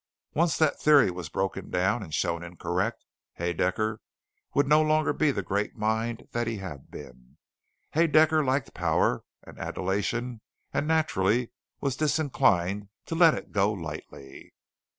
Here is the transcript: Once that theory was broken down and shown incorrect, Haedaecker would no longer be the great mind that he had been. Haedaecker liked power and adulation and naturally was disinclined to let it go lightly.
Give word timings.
Once 0.33 0.57
that 0.57 0.79
theory 0.81 1.11
was 1.11 1.29
broken 1.29 1.69
down 1.69 2.01
and 2.01 2.11
shown 2.15 2.41
incorrect, 2.41 3.05
Haedaecker 3.37 3.99
would 4.55 4.67
no 4.67 4.81
longer 4.81 5.13
be 5.13 5.29
the 5.29 5.43
great 5.43 5.77
mind 5.77 6.27
that 6.31 6.47
he 6.47 6.57
had 6.57 6.89
been. 6.89 7.37
Haedaecker 7.93 8.43
liked 8.43 8.73
power 8.73 9.23
and 9.43 9.59
adulation 9.59 10.41
and 10.73 10.87
naturally 10.87 11.51
was 11.81 11.95
disinclined 11.95 12.89
to 13.05 13.13
let 13.13 13.35
it 13.35 13.51
go 13.51 13.71
lightly. 13.71 14.53